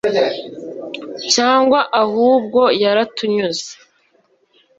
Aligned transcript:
cyangwa 1.33 1.79
ahubwo, 2.03 2.61
yaratunyuze 2.81 3.69